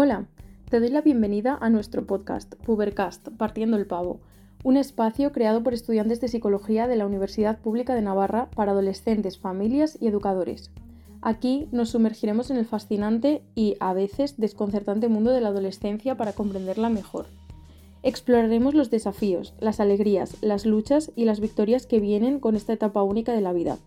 Hola, 0.00 0.26
te 0.70 0.78
doy 0.78 0.90
la 0.90 1.00
bienvenida 1.00 1.58
a 1.60 1.70
nuestro 1.70 2.06
podcast, 2.06 2.54
Pubercast, 2.54 3.30
Partiendo 3.30 3.76
el 3.76 3.88
Pavo, 3.88 4.20
un 4.62 4.76
espacio 4.76 5.32
creado 5.32 5.64
por 5.64 5.74
estudiantes 5.74 6.20
de 6.20 6.28
psicología 6.28 6.86
de 6.86 6.94
la 6.94 7.04
Universidad 7.04 7.58
Pública 7.58 7.96
de 7.96 8.02
Navarra 8.02 8.48
para 8.54 8.70
adolescentes, 8.70 9.38
familias 9.38 9.98
y 10.00 10.06
educadores. 10.06 10.70
Aquí 11.20 11.66
nos 11.72 11.90
sumergiremos 11.90 12.52
en 12.52 12.58
el 12.58 12.64
fascinante 12.64 13.42
y, 13.56 13.74
a 13.80 13.92
veces, 13.92 14.36
desconcertante 14.36 15.08
mundo 15.08 15.32
de 15.32 15.40
la 15.40 15.48
adolescencia 15.48 16.16
para 16.16 16.32
comprenderla 16.32 16.90
mejor. 16.90 17.26
Exploraremos 18.04 18.74
los 18.74 18.90
desafíos, 18.90 19.52
las 19.58 19.80
alegrías, 19.80 20.36
las 20.42 20.64
luchas 20.64 21.10
y 21.16 21.24
las 21.24 21.40
victorias 21.40 21.88
que 21.88 21.98
vienen 21.98 22.38
con 22.38 22.54
esta 22.54 22.72
etapa 22.72 23.02
única 23.02 23.32
de 23.32 23.40
la 23.40 23.52
vida. 23.52 23.78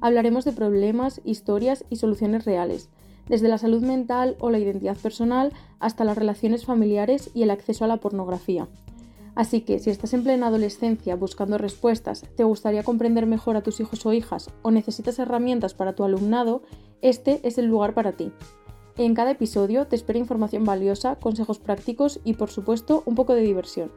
Hablaremos 0.00 0.44
de 0.44 0.52
problemas, 0.52 1.20
historias 1.24 1.84
y 1.90 1.96
soluciones 1.96 2.44
reales, 2.44 2.88
desde 3.28 3.48
la 3.48 3.58
salud 3.58 3.82
mental 3.82 4.36
o 4.40 4.50
la 4.50 4.58
identidad 4.58 4.96
personal 4.96 5.52
hasta 5.78 6.04
las 6.04 6.16
relaciones 6.16 6.64
familiares 6.64 7.30
y 7.34 7.42
el 7.42 7.50
acceso 7.50 7.84
a 7.84 7.88
la 7.88 7.98
pornografía. 7.98 8.68
Así 9.34 9.60
que 9.60 9.78
si 9.78 9.90
estás 9.90 10.14
en 10.14 10.24
plena 10.24 10.46
adolescencia 10.46 11.14
buscando 11.14 11.58
respuestas, 11.58 12.24
te 12.36 12.44
gustaría 12.44 12.82
comprender 12.82 13.26
mejor 13.26 13.56
a 13.56 13.62
tus 13.62 13.80
hijos 13.80 14.06
o 14.06 14.12
hijas 14.14 14.50
o 14.62 14.70
necesitas 14.70 15.18
herramientas 15.18 15.74
para 15.74 15.94
tu 15.94 16.04
alumnado, 16.04 16.62
este 17.02 17.46
es 17.46 17.58
el 17.58 17.66
lugar 17.66 17.92
para 17.92 18.12
ti. 18.12 18.32
En 18.96 19.14
cada 19.14 19.32
episodio 19.32 19.86
te 19.86 19.94
espera 19.94 20.18
información 20.18 20.64
valiosa, 20.64 21.16
consejos 21.16 21.58
prácticos 21.58 22.18
y 22.24 22.32
por 22.32 22.48
supuesto 22.48 23.02
un 23.04 23.14
poco 23.14 23.34
de 23.34 23.42
diversión. 23.42 23.92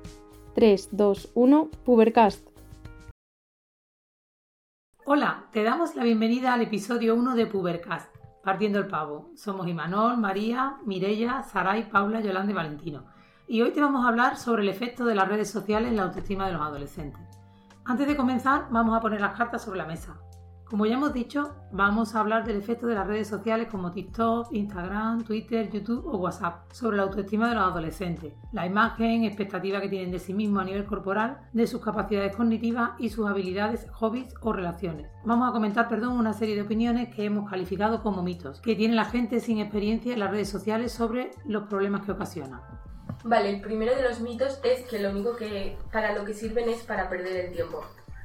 3, 0.55 0.89
2, 0.91 1.29
1, 1.35 1.69
Pubercast. 1.85 2.45
Hola, 5.05 5.47
te 5.53 5.63
damos 5.63 5.95
la 5.95 6.03
bienvenida 6.03 6.53
al 6.53 6.61
episodio 6.61 7.15
1 7.15 7.35
de 7.35 7.47
Pubercast, 7.47 8.13
Partiendo 8.49 8.79
el 8.79 8.87
Pavo. 8.87 9.29
Somos 9.35 9.67
Imanol, 9.67 10.17
María, 10.17 10.77
Mirella, 10.83 11.43
Saray, 11.43 11.87
Paula, 11.87 12.19
Yolanda 12.19 12.51
y 12.51 12.55
Valentino. 12.55 13.05
Y 13.47 13.61
hoy 13.61 13.69
te 13.69 13.79
vamos 13.79 14.03
a 14.03 14.07
hablar 14.07 14.37
sobre 14.37 14.63
el 14.63 14.69
efecto 14.69 15.05
de 15.05 15.13
las 15.13 15.27
redes 15.27 15.51
sociales 15.51 15.89
en 15.89 15.97
la 15.97 16.01
autoestima 16.01 16.47
de 16.47 16.53
los 16.53 16.61
adolescentes. 16.63 17.21
Antes 17.85 18.07
de 18.07 18.17
comenzar, 18.17 18.65
vamos 18.71 18.97
a 18.97 19.01
poner 19.01 19.21
las 19.21 19.37
cartas 19.37 19.61
sobre 19.61 19.77
la 19.77 19.85
mesa. 19.85 20.17
Como 20.69 20.85
ya 20.85 20.93
hemos 20.93 21.13
dicho, 21.13 21.55
vamos 21.71 22.13
a 22.13 22.19
hablar 22.19 22.45
del 22.45 22.57
efecto 22.57 22.85
de 22.85 22.93
las 22.93 23.07
redes 23.07 23.27
sociales 23.27 23.69
como 23.71 23.91
TikTok, 23.91 24.53
Instagram, 24.53 25.23
Twitter, 25.23 25.67
YouTube 25.71 26.05
o 26.05 26.17
WhatsApp 26.17 26.71
sobre 26.71 26.97
la 26.97 27.03
autoestima 27.03 27.49
de 27.49 27.55
los 27.55 27.63
adolescentes, 27.63 28.33
la 28.51 28.67
imagen, 28.67 29.23
expectativa 29.23 29.81
que 29.81 29.89
tienen 29.89 30.11
de 30.11 30.19
sí 30.19 30.31
mismos 30.31 30.61
a 30.61 30.65
nivel 30.65 30.85
corporal, 30.85 31.39
de 31.53 31.65
sus 31.65 31.81
capacidades 31.81 32.35
cognitivas 32.35 32.91
y 32.99 33.09
sus 33.09 33.27
habilidades, 33.27 33.87
hobbies 33.93 34.31
o 34.41 34.53
relaciones. 34.53 35.07
Vamos 35.25 35.49
a 35.49 35.53
comentar, 35.53 35.89
perdón, 35.89 36.19
una 36.19 36.33
serie 36.33 36.53
de 36.53 36.61
opiniones 36.61 37.09
que 37.15 37.25
hemos 37.25 37.49
calificado 37.49 38.03
como 38.03 38.21
mitos, 38.21 38.61
que 38.61 38.75
tiene 38.75 38.93
la 38.93 39.05
gente 39.05 39.39
sin 39.39 39.57
experiencia 39.57 40.13
en 40.13 40.19
las 40.19 40.29
redes 40.29 40.49
sociales 40.49 40.91
sobre 40.91 41.31
los 41.45 41.63
problemas 41.63 42.05
que 42.05 42.11
ocasionan. 42.11 42.61
Vale, 43.23 43.49
el 43.49 43.61
primero 43.61 43.95
de 43.95 44.03
los 44.03 44.21
mitos 44.21 44.59
es 44.63 44.81
que 44.87 44.99
lo 44.99 45.09
único 45.09 45.35
que 45.35 45.77
para 45.91 46.13
lo 46.13 46.23
que 46.23 46.35
sirven 46.35 46.69
es 46.69 46.83
para 46.83 47.09
perder 47.09 47.47
el 47.47 47.53
tiempo. 47.53 47.81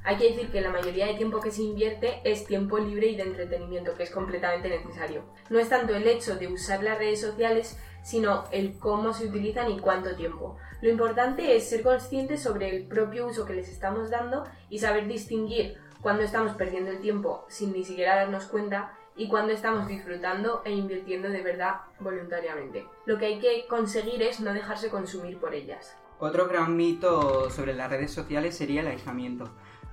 Hay 0.06 0.18
que 0.18 0.28
decir 0.28 0.50
que 0.50 0.60
la 0.60 0.68
mayoría 0.68 1.06
de 1.06 1.14
tiempo 1.14 1.40
que 1.40 1.50
se 1.50 1.62
invierte 1.62 2.20
es 2.24 2.44
tiempo 2.44 2.78
libre 2.78 3.06
y 3.06 3.16
de 3.16 3.22
entretenimiento, 3.22 3.94
que 3.94 4.02
es 4.02 4.10
completamente 4.10 4.68
necesario. 4.68 5.24
No 5.48 5.58
es 5.58 5.70
tanto 5.70 5.94
el 5.94 6.06
hecho 6.06 6.36
de 6.36 6.48
usar 6.48 6.82
las 6.82 6.98
redes 6.98 7.22
sociales, 7.22 7.78
sino 8.02 8.44
el 8.50 8.78
cómo 8.78 9.14
se 9.14 9.26
utilizan 9.26 9.70
y 9.70 9.80
cuánto 9.80 10.14
tiempo. 10.14 10.58
Lo 10.82 10.90
importante 10.90 11.56
es 11.56 11.70
ser 11.70 11.82
conscientes 11.82 12.42
sobre 12.42 12.68
el 12.68 12.86
propio 12.86 13.26
uso 13.26 13.46
que 13.46 13.54
les 13.54 13.70
estamos 13.70 14.10
dando 14.10 14.44
y 14.68 14.78
saber 14.78 15.08
distinguir 15.08 15.78
cuando 16.02 16.22
estamos 16.22 16.52
perdiendo 16.52 16.90
el 16.90 17.00
tiempo 17.00 17.46
sin 17.48 17.72
ni 17.72 17.82
siquiera 17.82 18.16
darnos 18.16 18.44
cuenta 18.44 18.92
y 19.16 19.28
cuando 19.28 19.54
estamos 19.54 19.88
disfrutando 19.88 20.60
e 20.66 20.72
invirtiendo 20.72 21.30
de 21.30 21.40
verdad 21.40 21.76
voluntariamente. 21.98 22.86
Lo 23.06 23.16
que 23.16 23.24
hay 23.24 23.38
que 23.38 23.66
conseguir 23.68 24.22
es 24.22 24.38
no 24.40 24.52
dejarse 24.52 24.90
consumir 24.90 25.38
por 25.38 25.54
ellas. 25.54 25.96
Otro 26.18 26.46
gran 26.46 26.76
mito 26.76 27.48
sobre 27.48 27.72
las 27.72 27.88
redes 27.88 28.12
sociales 28.12 28.54
sería 28.54 28.82
el 28.82 28.88
aislamiento 28.88 29.50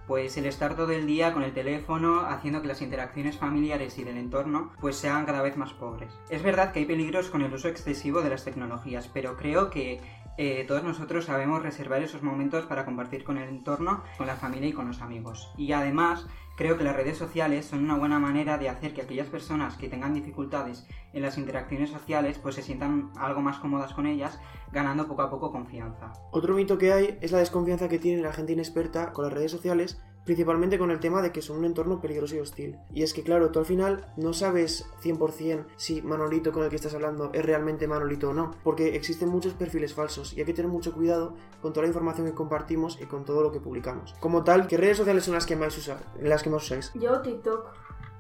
pues 0.08 0.38
el 0.38 0.46
estar 0.46 0.76
todo 0.76 0.92
el 0.92 1.08
día 1.08 1.34
con 1.34 1.44
el 1.44 1.54
teléfono 1.54 2.22
haciendo 2.22 2.62
que 2.62 2.68
las 2.68 2.82
interacciones 2.82 3.38
familiares 3.38 3.98
y 3.98 4.04
del 4.04 4.18
entorno 4.18 4.72
pues 4.80 4.96
sean 4.96 5.26
cada 5.26 5.42
vez 5.42 5.58
más 5.58 5.74
pobres. 5.74 6.12
Es 6.30 6.44
verdad 6.44 6.72
que 6.72 6.80
hay 6.80 6.86
peligros 6.86 7.30
con 7.30 7.42
el 7.42 7.54
uso 7.54 7.68
excesivo 7.68 8.22
de 8.22 8.30
las 8.30 8.44
tecnologías, 8.44 9.10
pero 9.14 9.38
creo 9.38 9.70
que 9.70 10.02
eh, 10.44 10.66
todos 10.68 10.84
nosotros 10.84 11.26
sabemos 11.26 11.62
reservar 11.62 12.02
esos 12.02 12.24
momentos 12.24 12.66
para 12.66 12.84
compartir 12.84 13.24
con 13.24 13.38
el 13.38 13.48
entorno, 13.48 14.02
con 14.18 14.26
la 14.26 14.36
familia 14.36 14.70
y 14.70 14.74
con 14.74 14.88
los 14.88 15.00
amigos. 15.04 15.54
Y 15.56 15.72
además 15.72 16.26
creo 16.58 16.80
que 16.80 16.84
las 16.84 16.96
redes 16.96 17.16
sociales 17.16 17.68
son 17.68 17.84
una 17.84 17.96
buena 17.96 18.18
manera 18.18 18.58
de 18.58 18.68
hacer 18.68 18.96
que 18.96 19.04
aquellas 19.04 19.28
personas 19.28 19.78
que 19.78 19.88
tengan 19.88 20.16
dificultades 20.16 20.88
en 21.14 21.22
las 21.22 21.38
interacciones 21.38 21.92
sociales 21.92 22.40
pues 22.40 22.56
se 22.56 22.64
sientan 22.64 23.12
algo 23.20 23.42
más 23.42 23.60
cómodas 23.60 23.94
con 23.94 24.08
ellas, 24.08 24.40
ganando 24.72 25.08
poco 25.08 25.22
a 25.22 25.30
poco 25.30 25.52
confianza. 25.52 26.12
Otro 26.32 26.56
mito 26.56 26.80
que 26.80 26.92
hay 26.92 27.20
es 27.22 27.32
la 27.32 27.38
desconfianza 27.38 27.88
que 27.88 28.00
tiene 28.00 28.24
la 28.24 28.34
gente 28.34 28.54
inexperta 28.54 29.14
con 29.14 29.26
las 29.26 29.34
redes 29.34 29.52
sociales 29.52 30.02
principalmente 30.26 30.78
con 30.78 30.92
el 30.92 31.00
tema 31.00 31.22
de 31.22 31.32
que 31.32 31.42
son 31.42 31.58
un 31.58 31.66
entorno 31.66 32.00
peligroso 32.00 32.36
y 32.36 32.40
hostil. 32.40 32.78
Y 32.94 33.04
es 33.04 33.14
que, 33.14 33.24
claro, 33.24 33.52
tú 33.52 33.60
al 33.60 33.66
final 33.66 34.06
no 34.18 34.34
sabes 34.34 34.86
100% 35.04 35.66
si 35.78 36.02
Manolito 36.02 36.52
con 36.52 36.64
el 36.64 36.70
que 36.70 36.76
estás 36.76 36.94
hablando 36.94 37.32
es 37.34 37.46
realmente 37.46 37.88
Manolito 37.88 38.30
o 38.30 38.34
no, 38.34 38.52
porque 38.64 38.96
existen 38.96 39.30
muchos 39.30 39.54
perfiles 39.54 39.94
falsos 39.94 40.34
y 40.34 40.40
hay 40.40 40.46
que 40.46 40.54
tener 40.54 40.72
mucho 40.72 40.94
cuidado 40.94 41.36
con 41.62 41.74
toda 41.74 41.84
la 41.84 41.90
información 41.90 42.28
que 42.28 42.34
compartimos 42.34 43.00
y 43.02 43.06
con 43.06 43.26
todo 43.26 43.42
lo 43.42 43.52
que 43.52 43.60
publicamos. 43.60 44.14
Como 44.20 44.44
tal, 44.44 44.68
¿qué 44.68 44.78
redes 44.78 44.98
sociales 44.98 45.24
son 45.24 45.34
las 45.34 45.46
que 45.46 45.56
más, 45.56 45.78
usa, 45.78 45.98
las 46.20 46.44
que 46.44 46.50
más 46.50 46.64
usáis? 46.64 46.92
Yo 46.96 47.22
TikTok. 47.22 47.68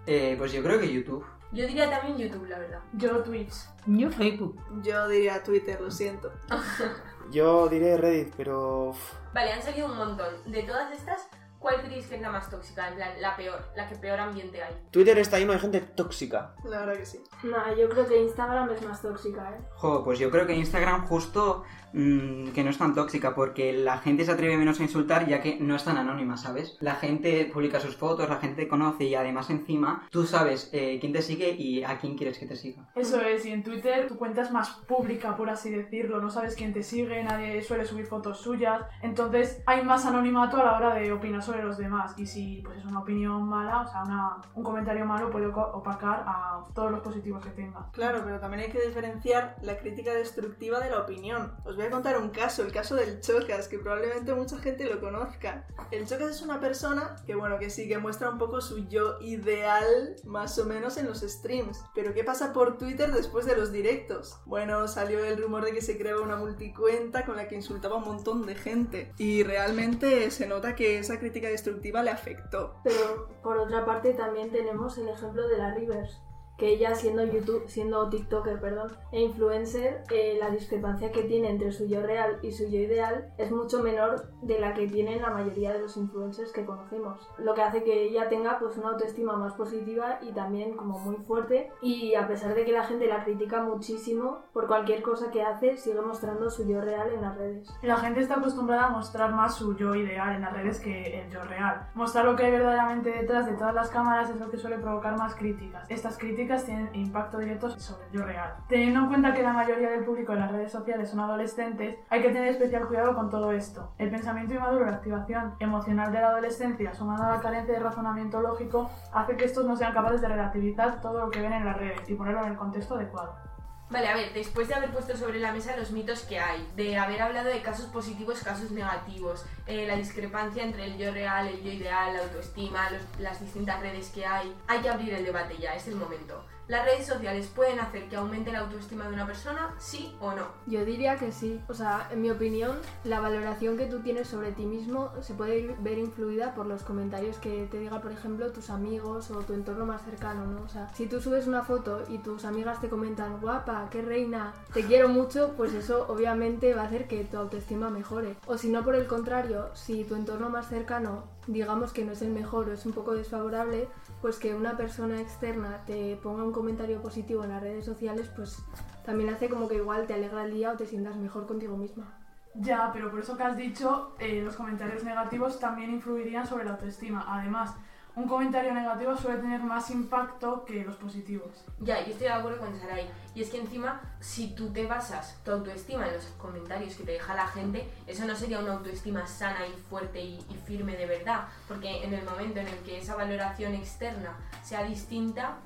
Eh, 0.07 0.35
pues 0.37 0.51
yo 0.51 0.63
creo 0.63 0.79
que 0.79 0.91
YouTube. 0.91 1.23
Yo 1.51 1.67
diría 1.67 1.89
también 1.89 2.17
YouTube, 2.17 2.47
la 2.47 2.59
verdad. 2.59 2.79
Yo 2.93 3.21
Twitch. 3.23 3.53
Yo 3.85 4.09
Facebook. 4.09 4.57
Yo 4.81 5.07
diría 5.09 5.43
Twitter, 5.43 5.79
lo 5.81 5.91
siento. 5.91 6.31
Yo 7.31 7.67
diré 7.67 7.97
Reddit, 7.97 8.33
pero... 8.35 8.93
Vale, 9.33 9.53
han 9.53 9.61
salido 9.61 9.87
un 9.87 9.97
montón. 9.97 10.33
De 10.45 10.63
todas 10.63 10.91
estas, 10.91 11.29
¿Cuál 11.61 11.79
creéis 11.83 12.07
que 12.07 12.15
es 12.15 12.21
la 12.21 12.31
más 12.31 12.49
tóxica? 12.49 12.89
En 12.89 12.95
plan, 12.95 13.11
la 13.21 13.35
peor, 13.35 13.61
la 13.75 13.87
que 13.87 13.95
peor 13.95 14.19
ambiente 14.19 14.63
hay. 14.63 14.73
Twitter 14.89 15.15
está 15.19 15.37
lleno 15.37 15.53
de 15.53 15.59
gente 15.59 15.79
tóxica. 15.79 16.55
La 16.63 16.79
verdad 16.79 16.97
que 16.97 17.05
sí. 17.05 17.21
No, 17.43 17.75
yo 17.75 17.87
creo 17.87 18.07
que 18.07 18.19
Instagram 18.19 18.71
es 18.71 18.81
más 18.81 18.99
tóxica, 18.99 19.51
¿eh? 19.51 19.61
Jo, 19.75 20.03
pues 20.03 20.17
yo 20.17 20.31
creo 20.31 20.47
que 20.47 20.55
Instagram 20.55 21.05
justo 21.05 21.63
mmm, 21.93 22.49
que 22.49 22.63
no 22.63 22.71
es 22.71 22.79
tan 22.79 22.95
tóxica 22.95 23.35
porque 23.35 23.73
la 23.73 23.99
gente 23.99 24.25
se 24.25 24.31
atreve 24.31 24.57
menos 24.57 24.79
a 24.79 24.83
insultar 24.83 25.27
ya 25.27 25.41
que 25.41 25.57
no 25.59 25.75
es 25.75 25.83
tan 25.83 25.97
anónima, 25.97 26.35
¿sabes? 26.35 26.77
La 26.79 26.95
gente 26.95 27.49
publica 27.53 27.79
sus 27.79 27.95
fotos, 27.95 28.27
la 28.27 28.37
gente 28.37 28.63
te 28.63 28.67
conoce 28.67 29.03
y 29.03 29.13
además 29.13 29.51
encima 29.51 30.07
tú 30.09 30.25
sabes 30.25 30.69
eh, 30.73 30.97
quién 30.99 31.13
te 31.13 31.21
sigue 31.21 31.51
y 31.51 31.83
a 31.83 31.99
quién 31.99 32.17
quieres 32.17 32.39
que 32.39 32.47
te 32.47 32.55
siga. 32.55 32.89
Eso 32.95 33.21
es, 33.21 33.45
y 33.45 33.51
en 33.51 33.63
Twitter 33.63 34.07
tu 34.07 34.17
cuenta 34.17 34.41
es 34.41 34.51
más 34.51 34.69
pública, 34.87 35.35
por 35.35 35.49
así 35.49 35.69
decirlo, 35.69 36.19
no 36.21 36.31
sabes 36.31 36.55
quién 36.55 36.73
te 36.73 36.81
sigue, 36.81 37.23
nadie 37.23 37.61
suele 37.61 37.85
subir 37.85 38.07
fotos 38.07 38.39
suyas, 38.39 38.81
entonces 39.03 39.61
hay 39.67 39.83
más 39.83 40.05
anonimato 40.05 40.57
a 40.57 40.63
la 40.63 40.77
hora 40.77 40.95
de 40.95 41.11
opinar 41.11 41.43
sobre 41.43 41.50
los 41.59 41.77
demás 41.77 42.13
y 42.17 42.25
si 42.25 42.61
pues 42.63 42.77
es 42.79 42.85
una 42.85 42.99
opinión 42.99 43.43
mala, 43.47 43.81
o 43.81 43.87
sea, 43.87 44.03
una- 44.03 44.37
un 44.55 44.63
comentario 44.63 45.05
malo 45.05 45.29
puede 45.29 45.47
opacar 45.47 46.23
a 46.27 46.63
todos 46.73 46.91
los 46.91 47.01
positivos 47.01 47.43
que 47.43 47.51
tenga. 47.51 47.89
Claro, 47.91 48.21
pero 48.23 48.39
también 48.39 48.63
hay 48.63 48.71
que 48.71 48.85
diferenciar 48.85 49.55
la 49.61 49.77
crítica 49.77 50.13
destructiva 50.13 50.79
de 50.79 50.89
la 50.89 50.99
opinión. 50.99 51.53
Os 51.65 51.75
voy 51.75 51.85
a 51.85 51.89
contar 51.91 52.17
un 52.17 52.29
caso, 52.29 52.63
el 52.63 52.71
caso 52.71 52.95
del 52.95 53.19
Chocas, 53.21 53.67
que 53.67 53.79
probablemente 53.79 54.33
mucha 54.33 54.57
gente 54.59 54.85
lo 54.85 54.99
conozca. 54.99 55.65
El 55.91 56.07
Chocas 56.07 56.29
es 56.31 56.41
una 56.41 56.59
persona 56.59 57.15
que, 57.25 57.35
bueno, 57.35 57.57
que 57.59 57.69
sí, 57.69 57.87
que 57.87 57.97
muestra 57.97 58.29
un 58.29 58.37
poco 58.37 58.61
su 58.61 58.87
yo 58.87 59.19
ideal, 59.21 60.15
más 60.25 60.57
o 60.59 60.65
menos, 60.65 60.97
en 60.97 61.07
los 61.07 61.21
streams. 61.21 61.83
Pero 61.95 62.13
¿qué 62.13 62.23
pasa 62.23 62.53
por 62.53 62.77
Twitter 62.77 63.11
después 63.11 63.45
de 63.45 63.55
los 63.55 63.71
directos? 63.71 64.39
Bueno, 64.45 64.87
salió 64.87 65.23
el 65.23 65.41
rumor 65.41 65.65
de 65.65 65.73
que 65.73 65.81
se 65.81 65.97
creaba 65.97 66.21
una 66.21 66.35
multicuenta 66.37 67.25
con 67.25 67.35
la 67.35 67.47
que 67.47 67.55
insultaba 67.55 67.95
a 67.95 67.97
un 67.99 68.05
montón 68.05 68.45
de 68.45 68.55
gente. 68.55 69.13
Y 69.17 69.43
realmente 69.43 70.29
se 70.31 70.47
nota 70.47 70.75
que 70.75 70.99
esa 70.99 71.19
crítica 71.19 71.40
destructiva 71.49 72.03
le 72.03 72.11
afectó. 72.11 72.75
Pero 72.83 73.29
por 73.41 73.57
otra 73.57 73.85
parte 73.85 74.13
también 74.13 74.51
tenemos 74.51 74.97
el 74.97 75.09
ejemplo 75.09 75.47
de 75.47 75.57
la 75.57 75.73
Rivers, 75.73 76.21
que 76.61 76.69
ella 76.69 76.93
siendo 76.93 77.25
YouTube, 77.25 77.63
siendo 77.65 78.07
TikToker, 78.07 78.61
perdón, 78.61 78.91
e 79.11 79.19
influencer, 79.19 80.03
eh, 80.11 80.37
la 80.39 80.51
discrepancia 80.51 81.11
que 81.11 81.23
tiene 81.23 81.49
entre 81.49 81.71
su 81.71 81.87
yo 81.87 82.03
real 82.03 82.37
y 82.43 82.51
su 82.51 82.69
yo 82.69 82.77
ideal 82.77 83.33
es 83.39 83.51
mucho 83.51 83.81
menor 83.81 84.29
de 84.43 84.59
la 84.59 84.75
que 84.75 84.87
tienen 84.87 85.23
la 85.23 85.31
mayoría 85.31 85.73
de 85.73 85.79
los 85.79 85.97
influencers 85.97 86.51
que 86.51 86.63
conocemos. 86.63 87.27
Lo 87.39 87.55
que 87.55 87.63
hace 87.63 87.83
que 87.83 88.03
ella 88.03 88.29
tenga 88.29 88.59
pues 88.59 88.77
una 88.77 88.89
autoestima 88.89 89.35
más 89.37 89.53
positiva 89.53 90.19
y 90.21 90.33
también 90.33 90.77
como 90.77 90.99
muy 90.99 91.15
fuerte 91.25 91.71
y 91.81 92.13
a 92.13 92.27
pesar 92.27 92.53
de 92.53 92.63
que 92.63 92.73
la 92.73 92.83
gente 92.83 93.07
la 93.07 93.23
critica 93.23 93.63
muchísimo 93.63 94.43
por 94.53 94.67
cualquier 94.67 95.01
cosa 95.01 95.31
que 95.31 95.41
hace, 95.41 95.77
sigue 95.77 96.01
mostrando 96.01 96.51
su 96.51 96.67
yo 96.67 96.79
real 96.79 97.11
en 97.11 97.23
las 97.23 97.37
redes. 97.37 97.73
La 97.81 97.97
gente 97.97 98.19
está 98.19 98.35
acostumbrada 98.35 98.85
a 98.85 98.89
mostrar 98.89 99.33
más 99.33 99.55
su 99.55 99.75
yo 99.75 99.95
ideal 99.95 100.35
en 100.35 100.41
las 100.41 100.53
redes 100.53 100.79
que 100.79 101.21
el 101.21 101.31
yo 101.31 101.43
real. 101.43 101.89
Mostrar 101.95 102.25
lo 102.25 102.35
que 102.35 102.43
hay 102.43 102.51
verdaderamente 102.51 103.09
detrás 103.09 103.47
de 103.47 103.53
todas 103.53 103.73
las 103.73 103.89
cámaras 103.89 104.29
es 104.29 104.39
lo 104.39 104.51
que 104.51 104.57
suele 104.57 104.77
provocar 104.77 105.17
más 105.17 105.33
críticas. 105.33 105.89
Estas 105.89 106.19
críticas 106.19 106.50
tienen 106.59 106.89
impacto 106.93 107.37
directo 107.37 107.69
sobre 107.69 108.05
el 108.07 108.11
yo 108.11 108.25
real. 108.25 108.53
Teniendo 108.67 109.01
en 109.01 109.07
cuenta 109.07 109.33
que 109.33 109.41
la 109.41 109.53
mayoría 109.53 109.89
del 109.89 110.03
público 110.03 110.33
en 110.33 110.39
las 110.39 110.51
redes 110.51 110.71
sociales 110.71 111.09
son 111.09 111.19
adolescentes, 111.21 111.97
hay 112.09 112.21
que 112.21 112.29
tener 112.29 112.49
especial 112.49 112.87
cuidado 112.87 113.15
con 113.15 113.29
todo 113.29 113.51
esto. 113.51 113.93
El 113.97 114.09
pensamiento 114.09 114.53
inmaduro 114.53 114.85
la 114.85 114.97
activación 114.97 115.55
emocional 115.59 116.11
de 116.11 116.21
la 116.21 116.27
adolescencia, 116.27 116.93
sumado 116.93 117.23
a 117.23 117.35
la 117.35 117.41
carencia 117.41 117.73
de 117.73 117.79
razonamiento 117.79 118.41
lógico, 118.41 118.89
hace 119.13 119.35
que 119.37 119.45
estos 119.45 119.65
no 119.65 119.75
sean 119.75 119.93
capaces 119.93 120.21
de 120.21 120.27
relativizar 120.27 121.01
todo 121.01 121.25
lo 121.25 121.31
que 121.31 121.41
ven 121.41 121.53
en 121.53 121.65
las 121.65 121.77
redes 121.77 122.09
y 122.09 122.15
ponerlo 122.15 122.43
en 122.43 122.51
el 122.51 122.57
contexto 122.57 122.95
adecuado. 122.95 123.50
Vale, 123.91 124.07
a 124.07 124.15
ver, 124.15 124.31
después 124.33 124.69
de 124.69 124.73
haber 124.75 124.89
puesto 124.91 125.17
sobre 125.17 125.39
la 125.39 125.51
mesa 125.51 125.75
los 125.75 125.91
mitos 125.91 126.21
que 126.21 126.39
hay, 126.39 126.65
de 126.77 126.97
haber 126.97 127.21
hablado 127.21 127.49
de 127.49 127.61
casos 127.61 127.87
positivos, 127.87 128.39
casos 128.41 128.71
negativos, 128.71 129.43
eh, 129.67 129.85
la 129.85 129.97
discrepancia 129.97 130.63
entre 130.63 130.85
el 130.85 130.97
yo 130.97 131.11
real, 131.11 131.47
el 131.49 131.61
yo 131.61 131.71
ideal, 131.73 132.13
la 132.13 132.23
autoestima, 132.23 132.89
los- 132.89 133.19
las 133.19 133.41
distintas 133.41 133.81
redes 133.81 134.09
que 134.11 134.25
hay, 134.25 134.55
hay 134.67 134.79
que 134.79 134.89
abrir 134.89 135.13
el 135.13 135.25
debate 135.25 135.57
ya, 135.57 135.75
es 135.75 135.87
el 135.87 135.95
momento. 135.95 136.41
¿Las 136.67 136.85
redes 136.85 137.05
sociales 137.05 137.47
pueden 137.53 137.79
hacer 137.79 138.07
que 138.07 138.15
aumente 138.15 138.51
la 138.51 138.59
autoestima 138.59 139.07
de 139.07 139.13
una 139.13 139.25
persona? 139.25 139.73
¿Sí 139.77 140.15
o 140.21 140.31
no? 140.31 140.47
Yo 140.67 140.85
diría 140.85 141.17
que 141.17 141.31
sí. 141.31 141.61
O 141.67 141.73
sea, 141.73 142.07
en 142.11 142.21
mi 142.21 142.29
opinión, 142.29 142.77
la 143.03 143.19
valoración 143.19 143.77
que 143.77 143.87
tú 143.87 143.99
tienes 143.99 144.27
sobre 144.27 144.51
ti 144.51 144.65
mismo 144.65 145.11
se 145.21 145.33
puede 145.33 145.75
ver 145.79 145.97
influida 145.97 146.55
por 146.55 146.65
los 146.65 146.83
comentarios 146.83 147.37
que 147.37 147.67
te 147.69 147.79
diga, 147.79 147.99
por 147.99 148.11
ejemplo, 148.11 148.51
tus 148.51 148.69
amigos 148.69 149.31
o 149.31 149.39
tu 149.39 149.53
entorno 149.53 149.85
más 149.85 150.03
cercano, 150.03 150.45
¿no? 150.45 150.61
O 150.61 150.69
sea, 150.69 150.89
si 150.93 151.07
tú 151.07 151.19
subes 151.19 151.47
una 151.47 151.63
foto 151.63 152.03
y 152.07 152.19
tus 152.19 152.45
amigas 152.45 152.79
te 152.79 152.89
comentan, 152.89 153.41
guapa, 153.41 153.87
qué 153.91 154.01
reina, 154.01 154.53
te 154.73 154.85
quiero 154.85 155.09
mucho, 155.09 155.53
pues 155.57 155.73
eso 155.73 156.05
obviamente 156.07 156.73
va 156.73 156.83
a 156.83 156.85
hacer 156.85 157.07
que 157.07 157.23
tu 157.25 157.37
autoestima 157.37 157.89
mejore. 157.89 158.37
O 158.45 158.57
si 158.57 158.69
no, 158.69 158.83
por 158.83 158.95
el 158.95 159.07
contrario, 159.07 159.69
si 159.73 160.03
tu 160.03 160.15
entorno 160.15 160.49
más 160.49 160.67
cercano, 160.69 161.23
digamos 161.47 161.93
que 161.93 162.05
no 162.05 162.11
es 162.11 162.21
el 162.21 162.31
mejor 162.31 162.69
o 162.69 162.73
es 162.73 162.85
un 162.85 162.93
poco 162.93 163.13
desfavorable, 163.13 163.87
pues 164.21 164.37
que 164.37 164.55
una 164.55 164.77
persona 164.77 165.19
externa 165.19 165.83
te 165.85 166.15
ponga 166.17 166.43
un 166.43 166.51
comentario 166.51 167.01
positivo 167.01 167.43
en 167.43 167.49
las 167.49 167.61
redes 167.61 167.85
sociales, 167.85 168.29
pues 168.35 168.63
también 169.05 169.29
hace 169.29 169.49
como 169.49 169.67
que 169.67 169.75
igual 169.75 170.07
te 170.07 170.13
alegra 170.13 170.43
el 170.45 170.53
día 170.53 170.71
o 170.71 170.77
te 170.77 170.85
sientas 170.85 171.17
mejor 171.17 171.47
contigo 171.47 171.77
misma. 171.77 172.17
Ya, 172.55 172.89
pero 172.91 173.09
por 173.09 173.21
eso 173.21 173.37
que 173.37 173.43
has 173.43 173.55
dicho, 173.55 174.15
eh, 174.19 174.41
los 174.43 174.55
comentarios 174.55 175.03
negativos 175.03 175.59
también 175.59 175.89
influirían 175.89 176.45
sobre 176.45 176.65
la 176.65 176.71
autoestima. 176.71 177.25
Además, 177.27 177.75
un 178.15 178.27
comentario 178.27 178.73
negativo 178.73 179.15
suele 179.15 179.39
tener 179.39 179.61
más 179.61 179.89
impacto 179.89 180.65
que 180.65 180.83
los 180.83 180.95
positivos. 180.95 181.51
Ya, 181.79 182.03
yo 182.03 182.11
estoy 182.11 182.27
de 182.27 182.33
acuerdo 182.33 182.59
con 182.59 182.77
Sarai. 182.77 183.09
Y 183.33 183.41
es 183.41 183.49
que 183.49 183.59
encima, 183.59 184.01
si 184.19 184.53
tú 184.53 184.73
te 184.73 184.85
basas 184.85 185.37
tu 185.45 185.51
autoestima 185.51 186.07
en 186.07 186.15
los 186.15 186.25
comentarios 186.37 186.95
que 186.95 187.03
te 187.03 187.13
deja 187.13 187.33
la 187.35 187.47
gente, 187.47 187.89
eso 188.07 188.25
no 188.25 188.35
sería 188.35 188.59
una 188.59 188.73
autoestima 188.73 189.25
sana 189.27 189.65
y 189.65 189.71
fuerte 189.89 190.19
y, 190.19 190.35
y 190.49 190.55
firme 190.65 190.97
de 190.97 191.05
verdad. 191.05 191.47
Porque 191.67 192.03
en 192.03 192.13
el 192.13 192.25
momento 192.25 192.59
en 192.59 192.67
el 192.67 192.79
que 192.79 192.97
esa 192.97 193.15
valoración 193.15 193.73
externa 193.75 194.35
sea 194.61 194.83
distinta, 194.83 195.57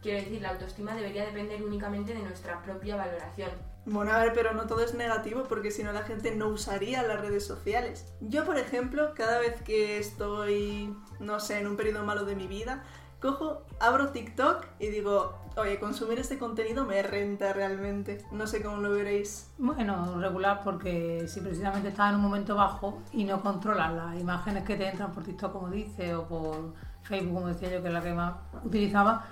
quiero 0.00 0.20
decir, 0.20 0.40
la 0.40 0.50
autoestima 0.50 0.94
debería 0.94 1.26
depender 1.26 1.62
únicamente 1.62 2.14
de 2.14 2.20
nuestra 2.20 2.62
propia 2.62 2.96
valoración. 2.96 3.50
Bueno, 3.86 4.12
a 4.12 4.18
ver, 4.18 4.32
pero 4.34 4.52
no 4.52 4.66
todo 4.66 4.80
es 4.84 4.94
negativo 4.94 5.44
porque 5.48 5.70
si 5.70 5.82
no 5.82 5.92
la 5.92 6.02
gente 6.02 6.34
no 6.34 6.48
usaría 6.48 7.02
las 7.02 7.20
redes 7.20 7.46
sociales. 7.46 8.12
Yo, 8.20 8.44
por 8.44 8.58
ejemplo, 8.58 9.14
cada 9.14 9.38
vez 9.38 9.60
que 9.62 9.98
estoy, 9.98 10.94
no 11.18 11.40
sé, 11.40 11.58
en 11.58 11.66
un 11.66 11.76
periodo 11.76 12.04
malo 12.04 12.24
de 12.24 12.36
mi 12.36 12.46
vida, 12.46 12.84
cojo, 13.20 13.62
abro 13.80 14.10
TikTok 14.10 14.66
y 14.78 14.88
digo, 14.88 15.34
oye, 15.56 15.78
consumir 15.78 16.18
este 16.18 16.38
contenido 16.38 16.84
me 16.84 17.02
renta 17.02 17.52
realmente. 17.52 18.24
No 18.32 18.46
sé 18.46 18.62
cómo 18.62 18.78
lo 18.78 18.90
veréis. 18.90 19.50
Bueno, 19.58 20.20
regular 20.20 20.60
porque 20.62 21.26
si 21.26 21.40
precisamente 21.40 21.88
estás 21.88 22.10
en 22.10 22.16
un 22.16 22.22
momento 22.22 22.54
bajo 22.56 23.02
y 23.12 23.24
no 23.24 23.40
controlas 23.42 23.92
las 23.92 24.20
imágenes 24.20 24.64
que 24.64 24.76
te 24.76 24.88
entran 24.88 25.12
por 25.12 25.24
TikTok, 25.24 25.52
como 25.52 25.70
dice, 25.70 26.14
o 26.14 26.26
por 26.28 26.74
Facebook, 27.02 27.34
como 27.34 27.48
decía 27.48 27.70
yo, 27.70 27.82
que 27.82 27.88
es 27.88 27.94
la 27.94 28.02
que 28.02 28.12
más 28.12 28.34
utilizaba, 28.64 29.26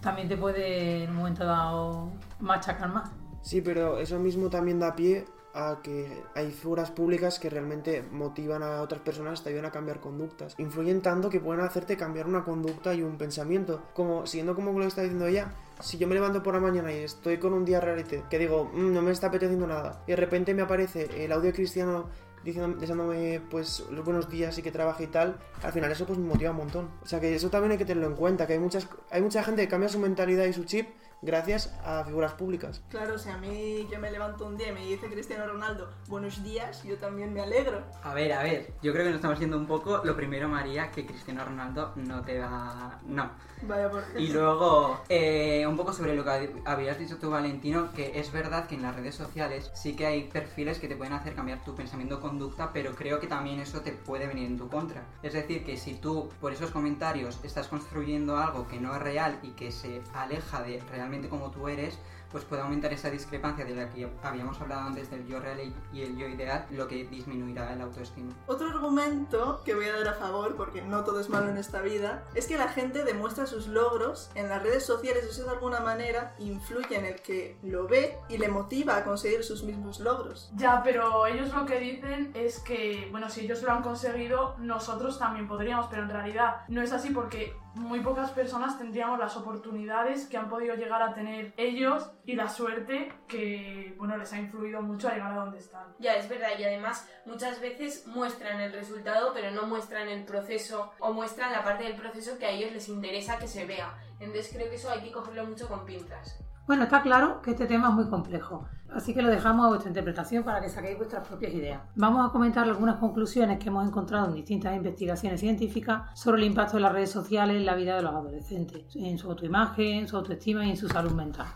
también 0.00 0.28
te 0.28 0.36
puede 0.36 1.04
en 1.04 1.10
un 1.10 1.16
momento 1.16 1.44
dado 1.44 2.12
machacar 2.40 2.88
más. 2.88 3.10
Sí, 3.46 3.60
pero 3.60 4.00
eso 4.00 4.18
mismo 4.18 4.50
también 4.50 4.80
da 4.80 4.96
pie 4.96 5.24
a 5.54 5.78
que 5.80 6.20
hay 6.34 6.50
figuras 6.50 6.90
públicas 6.90 7.38
que 7.38 7.48
realmente 7.48 8.02
motivan 8.02 8.64
a 8.64 8.82
otras 8.82 9.00
personas, 9.02 9.44
te 9.44 9.50
ayudan 9.50 9.66
a 9.66 9.70
cambiar 9.70 10.00
conductas. 10.00 10.56
Influyen 10.58 11.00
tanto 11.00 11.30
que 11.30 11.38
pueden 11.38 11.64
hacerte 11.64 11.96
cambiar 11.96 12.26
una 12.26 12.42
conducta 12.42 12.92
y 12.92 13.02
un 13.02 13.16
pensamiento. 13.16 13.84
Como, 13.94 14.26
siguiendo 14.26 14.56
como 14.56 14.72
lo 14.72 14.80
que 14.80 14.88
está 14.88 15.02
diciendo 15.02 15.28
ella, 15.28 15.52
si 15.78 15.96
yo 15.96 16.08
me 16.08 16.14
levanto 16.14 16.42
por 16.42 16.54
la 16.54 16.60
mañana 16.60 16.92
y 16.92 17.04
estoy 17.04 17.38
con 17.38 17.52
un 17.52 17.64
día 17.64 17.80
realite, 17.80 18.24
que 18.28 18.36
digo, 18.40 18.64
"Mm, 18.74 18.92
no 18.92 19.00
me 19.00 19.12
está 19.12 19.28
apeteciendo 19.28 19.68
nada, 19.68 20.02
y 20.08 20.10
de 20.10 20.16
repente 20.16 20.52
me 20.52 20.62
aparece 20.62 21.24
el 21.24 21.30
audio 21.30 21.52
cristiano 21.52 22.06
deseándome 22.42 23.40
pues 23.50 23.84
los 23.90 24.04
buenos 24.04 24.28
días 24.28 24.56
y 24.58 24.62
que 24.62 24.70
trabaje 24.70 25.04
y 25.04 25.06
tal, 25.08 25.36
al 25.62 25.72
final 25.72 25.90
eso 25.90 26.06
pues 26.06 26.18
me 26.18 26.26
motiva 26.26 26.50
un 26.50 26.58
montón. 26.58 26.88
O 27.02 27.06
sea 27.06 27.20
que 27.20 27.34
eso 27.34 27.50
también 27.50 27.72
hay 27.72 27.78
que 27.78 27.84
tenerlo 27.84 28.08
en 28.08 28.16
cuenta, 28.16 28.46
que 28.46 28.54
hay 28.54 28.58
muchas 28.58 28.88
hay 29.10 29.22
mucha 29.22 29.42
gente 29.42 29.62
que 29.62 29.68
cambia 29.68 29.88
su 29.88 29.98
mentalidad 29.98 30.44
y 30.46 30.52
su 30.52 30.64
chip 30.64 30.88
gracias 31.22 31.74
a 31.84 32.04
figuras 32.04 32.32
públicas. 32.34 32.82
Claro, 32.88 33.18
si 33.18 33.28
a 33.28 33.36
mí 33.38 33.86
yo 33.90 33.98
me 33.98 34.10
levanto 34.10 34.46
un 34.46 34.56
día 34.56 34.68
y 34.68 34.72
me 34.72 34.86
dice 34.86 35.08
Cristiano 35.08 35.46
Ronaldo, 35.46 35.90
buenos 36.08 36.42
días, 36.42 36.82
yo 36.84 36.96
también 36.98 37.32
me 37.32 37.40
alegro. 37.40 37.82
A 38.02 38.14
ver, 38.14 38.32
a 38.32 38.42
ver, 38.42 38.72
yo 38.82 38.92
creo 38.92 39.04
que 39.04 39.10
nos 39.10 39.16
estamos 39.16 39.38
yendo 39.38 39.56
un 39.56 39.66
poco. 39.66 40.02
Lo 40.04 40.16
primero, 40.16 40.48
María, 40.48 40.90
que 40.90 41.06
Cristiano 41.06 41.44
Ronaldo 41.44 41.92
no 41.96 42.22
te 42.22 42.38
da. 42.38 43.00
No. 43.06 43.30
Vaya 43.62 43.90
por 43.90 44.04
Y 44.18 44.28
luego, 44.28 45.00
eh, 45.08 45.66
un 45.66 45.76
poco 45.76 45.92
sobre 45.92 46.14
lo 46.14 46.24
que 46.24 46.52
habías 46.66 46.98
dicho 46.98 47.16
tú, 47.16 47.30
Valentino, 47.30 47.90
que 47.92 48.20
es 48.20 48.30
verdad 48.30 48.66
que 48.66 48.74
en 48.74 48.82
las 48.82 48.94
redes 48.94 49.14
sociales 49.14 49.70
sí 49.74 49.96
que 49.96 50.06
hay 50.06 50.24
perfiles 50.24 50.78
que 50.78 50.88
te 50.88 50.96
pueden 50.96 51.14
hacer 51.14 51.34
cambiar 51.34 51.64
tu 51.64 51.74
pensamiento 51.74 52.18
o 52.18 52.20
conducta, 52.20 52.70
pero 52.72 52.94
creo 52.94 53.18
que 53.18 53.26
también 53.26 53.58
eso 53.60 53.80
te 53.80 53.92
puede 53.92 54.26
venir 54.26 54.46
en 54.46 54.58
tu 54.58 54.68
contra. 54.68 55.04
Es 55.22 55.32
decir, 55.32 55.64
que 55.64 55.78
si 55.78 55.94
tú 55.94 56.28
por 56.40 56.52
esos 56.52 56.70
comentarios 56.70 57.40
estás 57.42 57.68
construyendo 57.68 58.36
algo 58.36 58.68
que 58.68 58.78
no 58.78 58.94
es 58.94 59.00
real 59.00 59.38
y 59.42 59.50
que 59.52 59.72
se 59.72 60.02
aleja 60.12 60.62
de 60.62 60.82
realmente 60.90 61.05
como 61.28 61.50
tú 61.50 61.68
eres, 61.68 61.98
pues 62.30 62.44
puede 62.44 62.62
aumentar 62.62 62.92
esa 62.92 63.10
discrepancia 63.10 63.64
de 63.64 63.74
la 63.74 63.88
que 63.90 64.08
habíamos 64.22 64.60
hablado 64.60 64.82
antes 64.82 65.10
del 65.10 65.26
yo 65.26 65.40
real 65.40 65.58
y 65.92 66.02
el 66.02 66.16
yo 66.16 66.26
ideal, 66.28 66.66
lo 66.70 66.88
que 66.88 67.04
disminuirá 67.06 67.72
el 67.72 67.80
autoestima. 67.80 68.32
Otro 68.46 68.68
argumento 68.68 69.62
que 69.64 69.74
voy 69.74 69.86
a 69.86 69.96
dar 69.96 70.08
a 70.08 70.14
favor, 70.14 70.56
porque 70.56 70.82
no 70.82 71.04
todo 71.04 71.20
es 71.20 71.28
malo 71.28 71.48
en 71.48 71.56
esta 71.56 71.80
vida, 71.80 72.24
es 72.34 72.46
que 72.46 72.58
la 72.58 72.68
gente 72.68 73.04
demuestra 73.04 73.46
sus 73.46 73.68
logros 73.68 74.30
en 74.34 74.48
las 74.48 74.62
redes 74.62 74.84
sociales, 74.84 75.24
eso 75.24 75.44
de 75.44 75.50
alguna 75.50 75.80
manera 75.80 76.34
influye 76.38 76.96
en 76.96 77.06
el 77.06 77.22
que 77.22 77.56
lo 77.62 77.86
ve 77.86 78.18
y 78.28 78.38
le 78.38 78.48
motiva 78.48 78.96
a 78.96 79.04
conseguir 79.04 79.44
sus 79.44 79.62
mismos 79.62 80.00
logros. 80.00 80.50
Ya, 80.56 80.82
pero 80.82 81.26
ellos 81.26 81.54
lo 81.54 81.64
que 81.64 81.78
dicen 81.78 82.32
es 82.34 82.58
que, 82.60 83.08
bueno, 83.10 83.30
si 83.30 83.42
ellos 83.42 83.62
lo 83.62 83.72
han 83.72 83.82
conseguido, 83.82 84.56
nosotros 84.58 85.18
también 85.18 85.48
podríamos, 85.48 85.86
pero 85.86 86.02
en 86.02 86.10
realidad 86.10 86.62
no 86.68 86.82
es 86.82 86.92
así 86.92 87.10
porque 87.10 87.56
muy 87.76 88.00
pocas 88.00 88.30
personas 88.30 88.78
tendríamos 88.78 89.18
las 89.18 89.36
oportunidades 89.36 90.26
que 90.26 90.36
han 90.36 90.48
podido 90.48 90.74
llegar 90.74 91.02
a 91.02 91.14
tener 91.14 91.52
ellos 91.56 92.10
y 92.24 92.34
la 92.34 92.48
suerte 92.48 93.12
que, 93.28 93.94
bueno, 93.98 94.16
les 94.16 94.32
ha 94.32 94.38
influido 94.38 94.80
mucho 94.80 95.08
a 95.08 95.12
llegar 95.12 95.32
a 95.32 95.36
donde 95.36 95.58
están. 95.58 95.94
Ya, 95.98 96.14
es 96.14 96.28
verdad, 96.28 96.48
y 96.58 96.64
además 96.64 97.08
muchas 97.26 97.60
veces 97.60 98.06
muestran 98.06 98.60
el 98.60 98.72
resultado, 98.72 99.32
pero 99.34 99.50
no 99.50 99.66
muestran 99.66 100.08
el 100.08 100.24
proceso 100.24 100.92
o 100.98 101.12
muestran 101.12 101.52
la 101.52 101.64
parte 101.64 101.84
del 101.84 101.96
proceso 101.96 102.38
que 102.38 102.46
a 102.46 102.50
ellos 102.50 102.72
les 102.72 102.88
interesa 102.88 103.38
que 103.38 103.46
se 103.46 103.66
vea. 103.66 103.94
Entonces 104.20 104.50
creo 104.52 104.70
que 104.70 104.76
eso 104.76 104.90
hay 104.90 105.02
que 105.02 105.12
cogerlo 105.12 105.44
mucho 105.44 105.68
con 105.68 105.84
pinzas. 105.84 106.45
Bueno, 106.66 106.82
está 106.82 107.00
claro 107.00 107.40
que 107.42 107.52
este 107.52 107.66
tema 107.66 107.90
es 107.90 107.94
muy 107.94 108.08
complejo, 108.08 108.66
así 108.92 109.14
que 109.14 109.22
lo 109.22 109.30
dejamos 109.30 109.66
a 109.66 109.68
vuestra 109.68 109.88
interpretación 109.88 110.42
para 110.42 110.60
que 110.60 110.68
saquéis 110.68 110.96
vuestras 110.96 111.24
propias 111.24 111.54
ideas. 111.54 111.80
Vamos 111.94 112.28
a 112.28 112.32
comentar 112.32 112.64
algunas 112.64 112.96
conclusiones 112.96 113.60
que 113.60 113.68
hemos 113.68 113.86
encontrado 113.86 114.26
en 114.26 114.34
distintas 114.34 114.74
investigaciones 114.74 115.38
científicas 115.38 116.10
sobre 116.18 116.38
el 116.38 116.48
impacto 116.48 116.78
de 116.78 116.82
las 116.82 116.92
redes 116.92 117.10
sociales 117.10 117.56
en 117.56 117.66
la 117.66 117.76
vida 117.76 117.94
de 117.94 118.02
los 118.02 118.12
adolescentes, 118.12 118.84
en 118.96 119.16
su 119.16 119.30
autoimagen, 119.30 120.08
su 120.08 120.16
autoestima 120.16 120.66
y 120.66 120.70
en 120.70 120.76
su 120.76 120.88
salud 120.88 121.12
mental. 121.12 121.46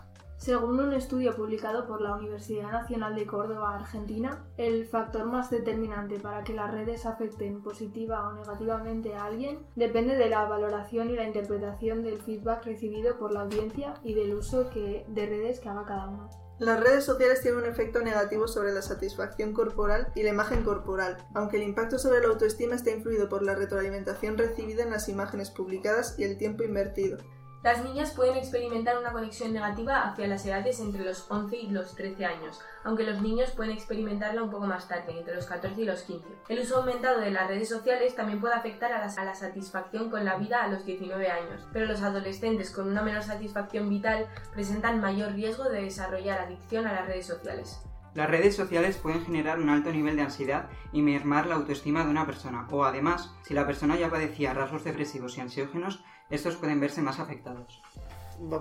Según 0.41 0.79
un 0.79 0.91
estudio 0.93 1.35
publicado 1.35 1.85
por 1.85 2.01
la 2.01 2.15
Universidad 2.15 2.71
Nacional 2.71 3.13
de 3.13 3.27
Córdoba, 3.27 3.75
Argentina, 3.75 4.43
el 4.57 4.87
factor 4.87 5.25
más 5.25 5.51
determinante 5.51 6.19
para 6.19 6.43
que 6.43 6.55
las 6.55 6.71
redes 6.71 7.05
afecten 7.05 7.61
positiva 7.61 8.27
o 8.27 8.33
negativamente 8.33 9.13
a 9.13 9.25
alguien 9.25 9.59
depende 9.75 10.15
de 10.15 10.29
la 10.29 10.45
valoración 10.45 11.11
y 11.11 11.15
la 11.15 11.27
interpretación 11.27 12.01
del 12.01 12.19
feedback 12.23 12.65
recibido 12.65 13.19
por 13.19 13.31
la 13.31 13.41
audiencia 13.41 13.93
y 14.03 14.15
del 14.15 14.33
uso 14.33 14.71
que, 14.71 15.05
de 15.07 15.27
redes 15.27 15.59
que 15.59 15.69
haga 15.69 15.85
cada 15.85 16.07
uno. 16.07 16.27
Las 16.57 16.79
redes 16.79 17.03
sociales 17.03 17.41
tienen 17.41 17.59
un 17.59 17.69
efecto 17.69 18.01
negativo 18.01 18.47
sobre 18.47 18.73
la 18.73 18.81
satisfacción 18.81 19.53
corporal 19.53 20.11
y 20.15 20.23
la 20.23 20.29
imagen 20.29 20.63
corporal, 20.63 21.17
aunque 21.35 21.57
el 21.57 21.63
impacto 21.63 21.99
sobre 21.99 22.19
la 22.19 22.29
autoestima 22.29 22.73
está 22.73 22.89
influido 22.89 23.29
por 23.29 23.43
la 23.43 23.53
retroalimentación 23.53 24.39
recibida 24.39 24.81
en 24.81 24.89
las 24.89 25.07
imágenes 25.07 25.51
publicadas 25.51 26.17
y 26.17 26.23
el 26.23 26.39
tiempo 26.39 26.63
invertido. 26.63 27.19
Las 27.63 27.83
niñas 27.83 28.11
pueden 28.15 28.37
experimentar 28.37 28.97
una 28.97 29.11
conexión 29.11 29.53
negativa 29.53 30.01
hacia 30.01 30.27
las 30.27 30.43
edades 30.47 30.79
entre 30.79 31.03
los 31.03 31.29
11 31.29 31.57
y 31.57 31.69
los 31.69 31.95
13 31.95 32.25
años, 32.25 32.59
aunque 32.83 33.03
los 33.03 33.21
niños 33.21 33.51
pueden 33.51 33.71
experimentarla 33.71 34.41
un 34.41 34.49
poco 34.49 34.65
más 34.65 34.87
tarde, 34.87 35.15
entre 35.15 35.35
los 35.35 35.45
14 35.45 35.79
y 35.79 35.85
los 35.85 36.01
15. 36.01 36.25
El 36.49 36.59
uso 36.59 36.77
aumentado 36.77 37.19
de 37.19 37.29
las 37.29 37.47
redes 37.47 37.69
sociales 37.69 38.15
también 38.15 38.41
puede 38.41 38.55
afectar 38.55 38.91
a 38.91 39.05
la, 39.05 39.13
a 39.13 39.25
la 39.25 39.35
satisfacción 39.35 40.09
con 40.09 40.25
la 40.25 40.37
vida 40.37 40.63
a 40.63 40.69
los 40.69 40.85
19 40.85 41.29
años, 41.29 41.61
pero 41.71 41.85
los 41.85 42.01
adolescentes 42.01 42.71
con 42.71 42.87
una 42.87 43.03
menor 43.03 43.21
satisfacción 43.21 43.89
vital 43.89 44.25
presentan 44.53 44.99
mayor 44.99 45.33
riesgo 45.33 45.65
de 45.65 45.83
desarrollar 45.83 46.39
adicción 46.39 46.87
a 46.87 46.93
las 46.93 47.05
redes 47.05 47.27
sociales. 47.27 47.79
Las 48.13 48.29
redes 48.29 48.55
sociales 48.55 48.97
pueden 48.97 49.23
generar 49.23 49.59
un 49.59 49.69
alto 49.69 49.89
nivel 49.91 50.17
de 50.17 50.23
ansiedad 50.23 50.67
y 50.91 51.01
mermar 51.01 51.47
la 51.47 51.55
autoestima 51.55 52.03
de 52.03 52.11
una 52.11 52.25
persona, 52.25 52.67
o 52.69 52.83
además, 52.83 53.33
si 53.43 53.53
la 53.53 53.65
persona 53.65 53.97
ya 53.97 54.09
padecía 54.09 54.53
rasgos 54.53 54.83
depresivos 54.83 55.37
y 55.37 55.41
ansiógenos, 55.41 56.03
estos 56.29 56.55
pueden 56.57 56.81
verse 56.81 57.01
más 57.01 57.19
afectados. 57.19 57.81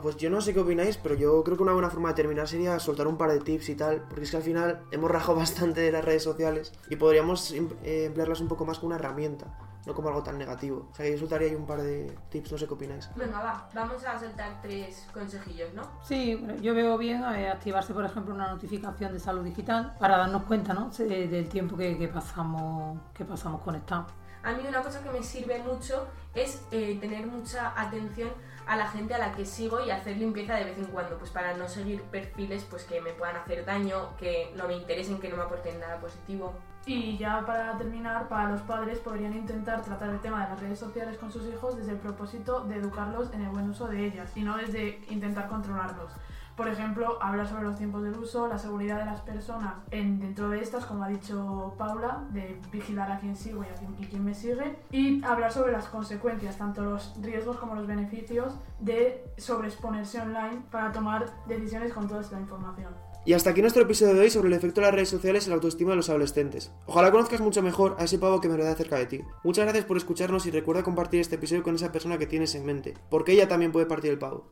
Pues 0.03 0.17
yo 0.19 0.31
no 0.31 0.41
sé 0.41 0.53
qué 0.53 0.61
opináis, 0.61 0.99
pero 0.99 1.15
yo 1.15 1.43
creo 1.43 1.57
que 1.57 1.63
una 1.63 1.73
buena 1.73 1.91
forma 1.91 2.11
de 2.11 2.15
terminar 2.15 2.47
sería 2.47 2.79
soltar 2.79 3.07
un 3.07 3.17
par 3.17 3.33
de 3.33 3.41
tips 3.41 3.71
y 3.71 3.75
tal, 3.75 4.03
porque 4.09 4.25
es 4.25 4.31
que 4.31 4.37
al 4.37 4.43
final 4.43 4.83
hemos 4.93 5.11
rajado 5.11 5.37
bastante 5.39 5.81
de 5.81 5.91
las 5.91 6.05
redes 6.05 6.23
sociales 6.23 6.73
y 6.89 6.97
podríamos 6.97 7.51
em- 7.53 7.71
eh, 7.83 8.05
emplearlas 8.07 8.41
un 8.41 8.49
poco 8.49 8.65
más 8.67 8.79
como 8.79 8.89
una 8.89 8.97
herramienta, 8.97 9.47
no 9.91 9.95
como 9.97 10.09
algo 10.09 10.23
tan 10.23 10.39
negativo. 10.39 10.89
O 10.91 10.95
sea, 10.95 11.05
que 11.07 11.13
yo 11.13 11.19
soltaría 11.19 11.49
ahí 11.49 11.55
un 11.55 11.67
par 11.67 11.83
de 11.83 12.17
tips, 12.31 12.53
no 12.53 12.59
sé 12.59 12.67
qué 12.67 12.75
opináis. 12.75 13.11
Venga, 13.17 13.41
va, 13.41 13.69
vamos 13.75 14.05
a 14.05 14.19
soltar 14.19 14.61
tres 14.63 15.07
consejillos, 15.13 15.73
¿no? 15.75 15.83
Sí, 16.03 16.37
bueno, 16.37 16.61
yo 16.61 16.75
veo 16.75 16.97
bien 16.97 17.23
eh, 17.35 17.49
activarse, 17.51 17.93
por 17.93 18.05
ejemplo, 18.05 18.35
una 18.35 18.49
notificación 18.49 19.13
de 19.13 19.21
salud 19.21 19.45
digital 19.45 19.97
para 19.99 20.17
darnos 20.19 20.45
cuenta 20.45 20.73
¿no? 20.75 20.91
de- 20.91 21.29
del 21.29 21.49
tiempo 21.49 21.77
que, 21.77 21.99
que 21.99 22.09
pasamos, 22.09 22.99
que 23.15 23.25
pasamos 23.25 23.61
conectados. 23.63 24.13
A 24.43 24.53
mí 24.53 24.63
una 24.67 24.81
cosa 24.83 25.03
que 25.03 25.11
me 25.11 25.23
sirve 25.23 25.59
mucho 25.63 26.07
es 26.35 26.63
eh, 26.71 26.97
tener 27.01 27.27
mucha 27.27 27.79
atención 27.79 28.31
a 28.67 28.77
la 28.77 28.87
gente 28.89 29.13
a 29.15 29.19
la 29.19 29.33
que 29.33 29.45
sigo 29.45 29.85
y 29.85 29.91
hacer 29.91 30.17
limpieza 30.17 30.55
de 30.55 30.65
vez 30.65 30.79
en 30.79 30.85
cuando, 30.87 31.19
pues 31.19 31.31
para 31.31 31.55
no 31.57 31.69
seguir 31.69 32.03
perfiles 32.05 32.65
pues 32.71 32.85
que 32.85 33.01
me 33.01 33.11
puedan 33.13 33.37
hacer 33.37 33.65
daño, 33.67 34.17
que 34.17 34.53
no 34.57 34.67
me 34.69 34.77
interesen, 34.77 35.19
que 35.19 35.29
no 35.29 35.37
me 35.37 35.43
aporten 35.43 35.79
nada 35.81 35.99
positivo. 35.99 36.55
Y 36.87 37.19
ya 37.19 37.45
para 37.47 37.77
terminar, 37.77 38.29
para 38.29 38.51
los 38.51 38.63
padres 38.63 38.99
podrían 38.99 39.35
intentar 39.35 39.83
tratar 39.83 40.11
el 40.11 40.21
tema 40.21 40.45
de 40.45 40.51
las 40.51 40.61
redes 40.61 40.79
sociales 40.79 41.19
con 41.19 41.31
sus 41.31 41.47
hijos 41.47 41.77
desde 41.77 41.93
el 41.93 41.99
propósito 41.99 42.61
de 42.65 42.77
educarlos 42.77 43.33
en 43.33 43.43
el 43.43 43.51
buen 43.51 43.69
uso 43.69 43.87
de 43.87 44.07
ellas 44.07 44.31
y 44.37 44.43
no 44.43 44.57
desde 44.57 45.01
intentar 45.11 45.49
controlarlos. 45.49 46.11
Por 46.57 46.69
ejemplo, 46.69 47.17
hablar 47.23 47.49
sobre 47.49 47.63
los 47.65 47.79
tiempos 47.79 48.03
del 48.03 48.19
uso, 48.19 48.47
la 48.47 48.59
seguridad 48.59 48.99
de 48.99 49.07
las 49.07 49.23
personas 49.23 49.77
en, 49.91 50.21
dentro 50.21 50.51
de 50.51 50.61
estas, 50.61 50.85
como 50.85 51.05
ha 51.05 51.09
dicho 51.09 51.75
Paula, 51.79 52.25
de 52.33 52.61
vigilar 52.71 53.11
a 53.11 53.19
quién 53.19 53.35
sigo 53.35 53.65
y 53.65 53.69
a 53.69 53.75
quién, 53.75 53.97
y 53.99 54.07
quién 54.07 54.23
me 54.23 54.35
sigue, 54.35 54.79
y 54.91 55.25
hablar 55.25 55.53
sobre 55.53 55.73
las 55.73 55.87
consecuencias, 55.87 56.59
tanto 56.59 56.83
los 56.83 57.15
riesgos 57.23 57.57
como 57.57 57.77
los 57.77 57.87
beneficios 57.87 58.59
de 58.79 59.25
sobreexponerse 59.39 60.21
online 60.21 60.61
para 60.71 60.93
tomar 60.93 61.27
decisiones 61.47 61.95
con 61.95 62.07
toda 62.07 62.21
esta 62.21 62.39
información. 62.39 62.93
Y 63.27 63.35
hasta 63.35 63.51
aquí 63.51 63.61
nuestro 63.61 63.83
episodio 63.83 64.15
de 64.15 64.21
hoy 64.21 64.31
sobre 64.31 64.49
el 64.49 64.55
efecto 64.55 64.81
de 64.81 64.87
las 64.87 64.95
redes 64.95 65.11
sociales 65.11 65.45
en 65.45 65.51
la 65.51 65.57
autoestima 65.57 65.91
de 65.91 65.97
los 65.97 66.09
adolescentes. 66.09 66.73
Ojalá 66.87 67.11
conozcas 67.11 67.41
mucho 67.41 67.63
mejor 67.63 67.97
a 67.99 68.05
ese 68.05 68.19
pavo 68.19 68.41
que 68.41 68.49
me 68.49 68.57
rodea 68.57 68.75
cerca 68.75 68.97
de 68.97 69.07
ti. 69.07 69.21
Muchas 69.45 69.67
gracias 69.67 69.85
por 69.85 69.99
escucharnos 69.99 70.47
y 70.47 70.51
recuerda 70.51 70.83
compartir 70.83 71.21
este 71.21 71.35
episodio 71.35 71.63
con 71.63 71.75
esa 71.75 71.93
persona 71.93 72.17
que 72.17 72.27
tienes 72.27 72.55
en 72.55 72.65
mente, 72.65 72.95
porque 73.11 73.33
ella 73.33 73.47
también 73.47 73.73
puede 73.73 73.85
partir 73.85 74.11
el 74.11 74.19
pavo. 74.19 74.51